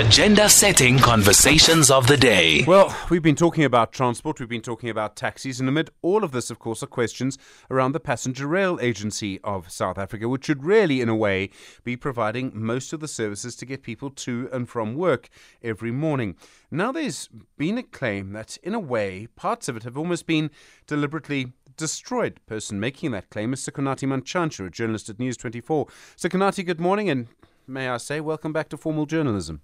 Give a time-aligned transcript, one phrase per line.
[0.00, 2.64] Agenda setting conversations of the day.
[2.66, 6.32] Well, we've been talking about transport, we've been talking about taxis, and amid all of
[6.32, 7.36] this, of course, are questions
[7.70, 11.50] around the Passenger Rail Agency of South Africa, which should really, in a way,
[11.84, 15.28] be providing most of the services to get people to and from work
[15.62, 16.34] every morning.
[16.70, 17.28] Now, there's
[17.58, 20.50] been a claim that, in a way, parts of it have almost been
[20.86, 22.36] deliberately destroyed.
[22.36, 25.88] The Person making that claim is Sikonathi Mantshantsha, a journalist at News 24.
[26.16, 27.28] Sikonathi, good morning, and
[27.66, 29.60] may I say, welcome back to formal journalism.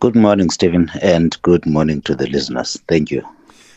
[0.00, 2.80] Good morning, Stephen, and good morning to the listeners.
[2.86, 3.26] Thank you.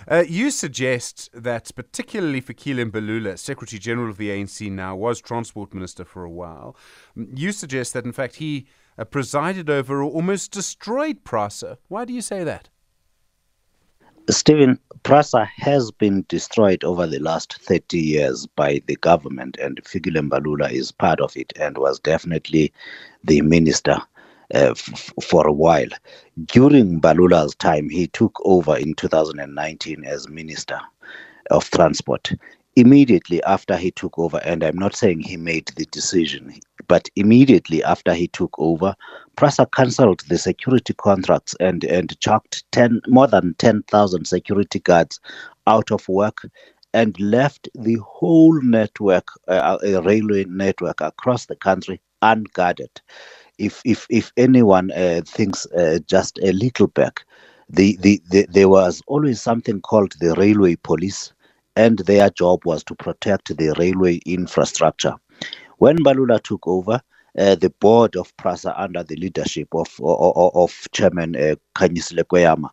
[0.07, 5.73] Uh, you suggest that, particularly Fikile Mbalula, Secretary General of the ANC now, was Transport
[5.73, 6.75] Minister for a while.
[7.15, 11.77] You suggest that, in fact, he uh, presided over or almost destroyed PRASA.
[11.87, 12.69] Why do you say that?
[14.29, 20.29] Stephen, PRASA has been destroyed over the last 30 years by the government, and Fikile
[20.29, 22.71] Mbalula is part of it and was definitely
[23.23, 23.97] the minister
[24.55, 25.89] uh, f- for a while.
[26.47, 30.79] During Balula's time, he took over in 2019 as Minister
[31.51, 32.31] of Transport.
[32.75, 36.53] Immediately after he took over, and I'm not saying he made the decision,
[36.87, 38.95] but immediately after he took over,
[39.35, 45.19] PRASA cancelled the security contracts and, and chucked 10, more than 10,000 security guards
[45.67, 46.37] out of work
[46.93, 52.91] and left the whole network, uh, a railway network across the country unguarded
[53.61, 57.25] if if if anyone uh, thinks uh, just a little back,
[57.69, 61.33] the, the, the there was always something called the railway police,
[61.75, 65.13] and their job was to protect the railway infrastructure.
[65.77, 67.01] When Balula took over,
[67.37, 72.69] uh, the board of PRASA under the leadership of of, of Chairman uh, Khanyisile Kweyama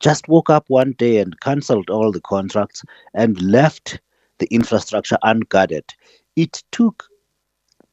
[0.00, 2.84] just woke up one day and cancelled all the contracts
[3.14, 4.00] and left
[4.38, 5.84] the infrastructure unguarded.
[6.36, 7.04] It took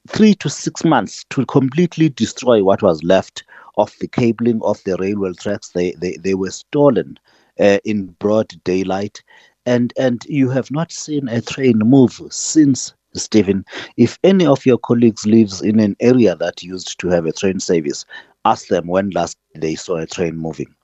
[0.07, 3.43] three to six months to completely destroy what was left
[3.77, 5.69] of the cabling of the railway tracks.
[5.69, 7.17] They they, they were stolen
[7.59, 9.21] uh, in broad daylight,
[9.65, 12.93] and and you have not seen a train move since.
[13.13, 13.63] Stephen,
[13.95, 17.61] if any of your colleagues lives in an area that used to have a train
[17.61, 18.05] service,
[18.43, 20.74] ask them when last they saw a train moving.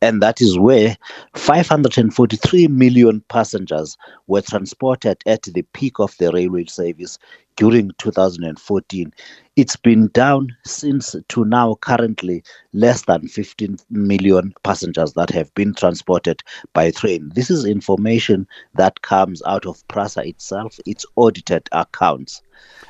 [0.00, 0.96] And that is where
[1.34, 3.96] 543 million passengers
[4.26, 7.18] were transported at the peak of the railway service
[7.56, 9.12] during 2014.
[9.56, 15.74] It's been down since to now, currently less than 15 million passengers that have been
[15.74, 17.30] transported by train.
[17.34, 20.78] This is information that comes out of PRASA itself.
[20.86, 22.42] Its audited accounts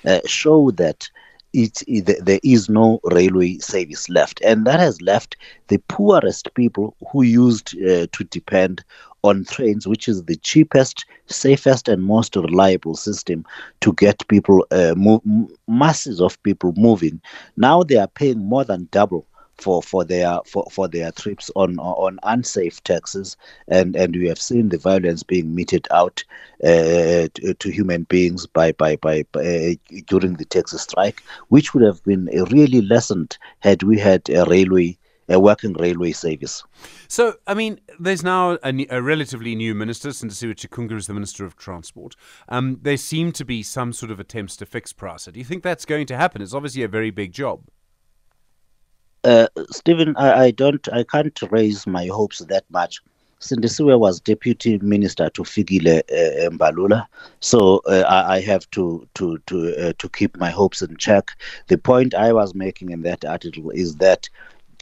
[0.06, 1.10] uh, show that
[1.52, 5.36] it, it, there is no railway service left, and that has left
[5.68, 8.84] the poorest people who used uh, to depend
[9.22, 13.44] on trains, which is the cheapest, safest, and most reliable system
[13.80, 15.20] to get people, uh, move,
[15.68, 17.20] masses of people moving.
[17.56, 19.26] Now they are paying more than double
[19.58, 23.36] for for their for, for their trips on on unsafe taxis
[23.68, 26.24] and and we have seen the violence being meted out
[26.64, 29.74] uh, to, to, human beings by by by, by uh,
[30.06, 34.96] during the taxi strike which would have been really lessened had we had a railway
[35.28, 36.64] a working railway service.
[37.08, 41.44] So, I mean, there's now a, a relatively new minister, Sindisiwe Chikunga is the Minister
[41.44, 42.16] of Transport.
[42.48, 45.32] Um, there seem to be some sort of attempts to fix PRASA.
[45.32, 46.42] Do you think that's going to happen?
[46.42, 47.62] It's obviously a very big job.
[49.25, 53.00] Uh, Stephen, I, I, don't, I can't raise my hopes that much.
[53.41, 57.06] Sindisiwe was deputy minister to Fikile uh, Mbalula,
[57.41, 61.32] so uh, I, I, have to to to uh, to keep my hopes in check.
[61.66, 64.28] The point I was making in that article is that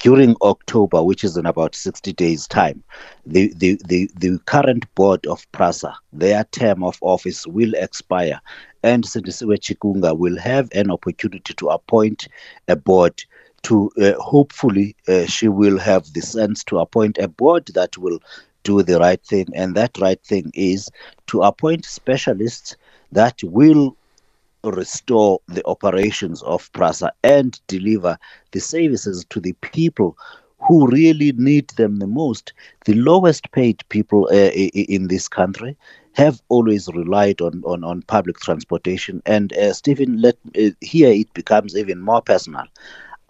[0.00, 2.83] during October, which is in about 60 days' time,
[3.27, 8.41] the, the, the, the current board of PRASA, their term of office will expire,
[8.83, 12.29] and Sindisiwe Chikunga will have an opportunity to appoint
[12.69, 13.23] a board
[13.62, 18.19] to uh, hopefully uh, she will have the sense to appoint a board that will
[18.62, 20.91] do the right thing and that right thing is
[21.26, 22.76] to appoint specialists
[23.12, 23.97] that will
[24.65, 28.19] restore the operations of PRASA and deliver
[28.52, 30.17] the services to the people
[30.58, 32.52] who really need them the most.
[32.85, 35.76] The lowest paid people uh, in this country
[36.14, 39.23] have always relied on, on, on public transportation.
[39.25, 42.64] And uh, Stephen, let uh, here it becomes even more personal.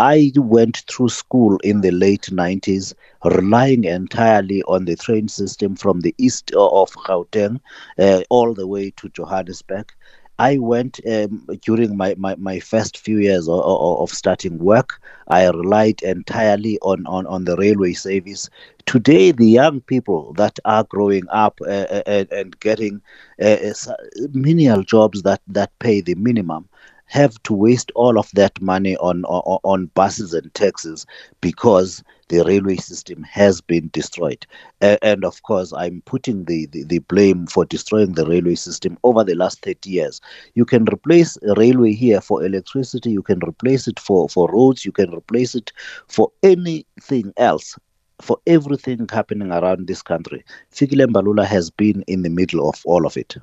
[0.01, 6.01] I went through school in the late 90s, relying entirely on the train system from
[6.01, 7.61] the east of Gauteng
[7.99, 9.93] uh, all the way to Johannesburg.
[10.39, 15.03] I went um, during my, my, my first few years of, of, starting work.
[15.29, 18.49] I relied entirely on, on, on the railway service.
[18.87, 23.03] Today, the young people that are growing up uh, uh and, and getting
[23.39, 23.59] uh,
[23.89, 23.95] uh,
[24.33, 26.70] menial jobs that, that pay the minimum
[27.11, 31.05] have to waste all of that money on, on, on buses and taxis
[31.41, 34.47] because the railway system has been destroyed.
[34.81, 38.97] Uh, and of course, I'm putting the, the, the, blame for destroying the railway system
[39.03, 40.21] over the last 30 years.
[40.55, 44.85] You can replace a railway here for electricity, you can replace it for, for roads,
[44.85, 45.73] you can replace it
[46.07, 47.77] for anything else.
[48.23, 53.07] For everything happening around this country, Fikile Mbalula has been in the middle of all
[53.07, 53.35] of it.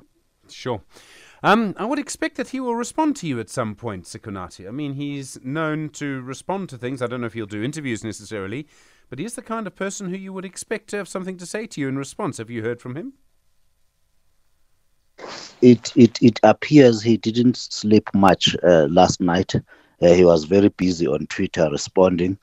[0.48, 0.80] Sure.
[1.42, 4.66] Um, I would expect that he will respond to you at some point, Sikonathi.
[4.66, 7.00] I mean, he's known to respond to things.
[7.00, 8.66] I don't know if he'll do interviews necessarily,
[9.08, 11.66] but he's the kind of person who you would expect to have something to say
[11.66, 12.38] to you in response.
[12.38, 13.14] Have you heard from him?
[15.60, 19.54] It it it appears he didn't sleep much uh, last night.
[20.00, 22.38] Uh, he was very busy on Twitter responding,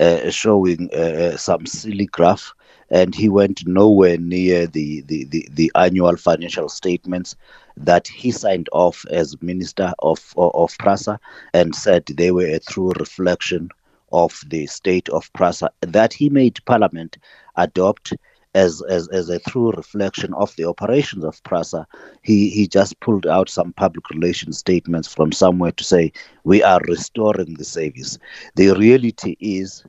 [0.00, 2.52] uh, showing uh, some silly graph
[2.90, 7.36] and he went nowhere near the, the, the, the, annual financial statements
[7.76, 11.20] that he signed off as Minister of, of PRASA
[11.54, 13.68] and said they were a true reflection
[14.12, 17.18] of the state of PRASA that he made Parliament
[17.56, 18.14] adopt
[18.54, 21.86] as, as, as a true reflection of the operations of PRASA.
[22.22, 26.12] He, he just pulled out some public relations statements from somewhere to say,
[26.44, 28.18] we are restoring the service.
[28.56, 29.84] The reality is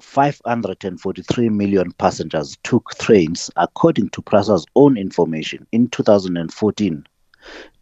[0.00, 7.06] 543 million passengers took trains, according to PRASA's own information, in 2014.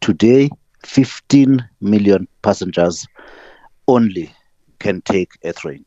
[0.01, 0.51] Today,
[0.85, 3.07] 15 million passengers
[3.89, 4.33] only
[4.79, 5.85] can take a train.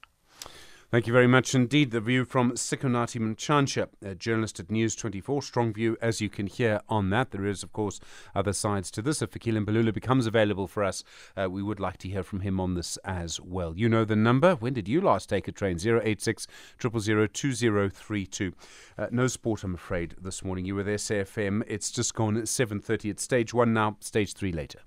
[0.91, 1.91] Thank you very much indeed.
[1.91, 5.41] The view from Sikonathi Mantshantsha, a journalist at News 24.
[5.41, 7.31] Strong view, as you can hear on that.
[7.31, 8.01] There is, of course,
[8.35, 9.21] other sides to this.
[9.21, 11.05] If Fikile Mbalula becomes available for us,
[11.37, 13.73] uh, we would like to hear from him on this as well.
[13.77, 14.55] You know the number.
[14.55, 15.77] When did you last take a train?
[15.81, 16.45] 086
[16.81, 18.53] 000 2032.
[18.97, 20.65] Uh, no sport, I'm afraid, this morning.
[20.65, 21.63] You were there, SAFM.
[21.67, 24.81] It's just gone 7.30 at stage one now, stage three later.